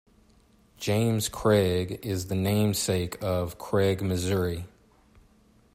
[0.77, 4.65] James Craig is the namesake of Craig, Missouri.